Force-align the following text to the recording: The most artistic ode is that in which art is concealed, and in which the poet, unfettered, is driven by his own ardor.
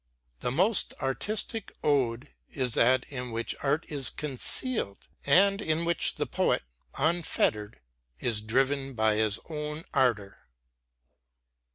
The 0.39 0.49
most 0.49 0.95
artistic 0.99 1.75
ode 1.83 2.31
is 2.49 2.73
that 2.73 3.05
in 3.11 3.29
which 3.29 3.53
art 3.61 3.85
is 3.87 4.09
concealed, 4.09 4.97
and 5.27 5.61
in 5.61 5.85
which 5.85 6.15
the 6.15 6.25
poet, 6.25 6.63
unfettered, 6.97 7.79
is 8.19 8.41
driven 8.41 8.95
by 8.95 9.17
his 9.17 9.37
own 9.47 9.83
ardor. 9.93 10.47